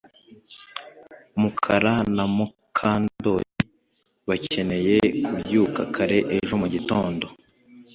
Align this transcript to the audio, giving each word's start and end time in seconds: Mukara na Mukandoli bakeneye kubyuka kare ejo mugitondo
Mukara 1.39 1.93
na 2.15 2.23
Mukandoli 2.35 3.51
bakeneye 4.27 4.97
kubyuka 5.25 5.81
kare 5.95 6.17
ejo 6.37 6.53
mugitondo 6.61 7.25